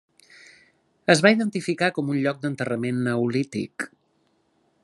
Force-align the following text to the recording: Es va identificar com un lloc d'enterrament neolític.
Es 1.15 1.21
va 1.25 1.33
identificar 1.35 1.91
com 1.99 2.09
un 2.15 2.19
lloc 2.25 2.41
d'enterrament 2.47 3.05
neolític. 3.11 3.91